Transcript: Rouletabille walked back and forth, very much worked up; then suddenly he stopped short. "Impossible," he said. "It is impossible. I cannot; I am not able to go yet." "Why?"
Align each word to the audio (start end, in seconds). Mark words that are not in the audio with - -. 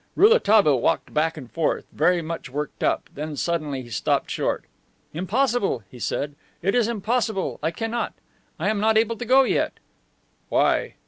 Rouletabille 0.15 0.81
walked 0.81 1.13
back 1.13 1.37
and 1.37 1.51
forth, 1.51 1.85
very 1.91 2.23
much 2.23 2.49
worked 2.49 2.83
up; 2.83 3.07
then 3.13 3.35
suddenly 3.37 3.83
he 3.83 3.91
stopped 3.91 4.31
short. 4.31 4.63
"Impossible," 5.13 5.83
he 5.91 5.99
said. 5.99 6.33
"It 6.63 6.73
is 6.73 6.87
impossible. 6.87 7.59
I 7.61 7.69
cannot; 7.69 8.13
I 8.57 8.69
am 8.69 8.79
not 8.79 8.97
able 8.97 9.17
to 9.17 9.25
go 9.25 9.43
yet." 9.43 9.73
"Why?" 10.49 10.95